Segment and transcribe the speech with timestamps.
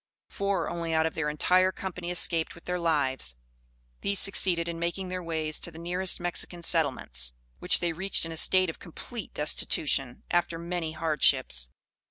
[0.29, 3.35] Four only out of their entire company escaped with their lives.
[4.01, 8.31] These succeeded in making their way to the nearest Mexican settlements, which they reached in
[8.31, 11.69] a state of complete destitution, after many hardships.